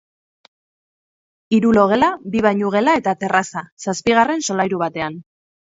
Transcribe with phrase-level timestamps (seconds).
[1.57, 5.25] Hiru logela, bi bainugela eta terraza, zazpigarren solairu batean.